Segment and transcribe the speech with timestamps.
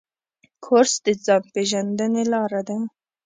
[0.65, 2.77] کورس د ځان پېژندنې لاره ده.